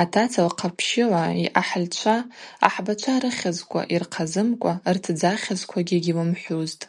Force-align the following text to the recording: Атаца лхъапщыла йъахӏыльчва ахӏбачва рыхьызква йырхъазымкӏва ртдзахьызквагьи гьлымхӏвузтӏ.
Атаца 0.00 0.40
лхъапщыла 0.48 1.24
йъахӏыльчва 1.42 2.16
ахӏбачва 2.66 3.14
рыхьызква 3.22 3.80
йырхъазымкӏва 3.92 4.72
ртдзахьызквагьи 4.94 6.02
гьлымхӏвузтӏ. 6.04 6.84